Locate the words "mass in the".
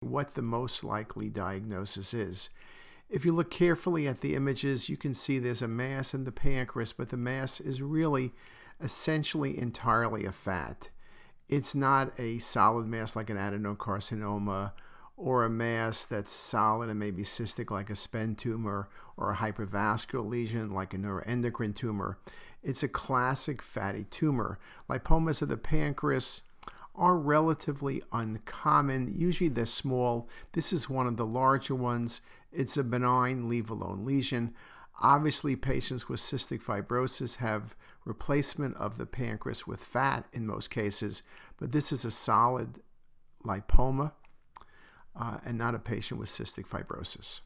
5.68-6.32